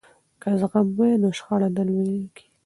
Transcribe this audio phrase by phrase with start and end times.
[0.41, 2.43] که زغم وي نو شخړه نه لویږي.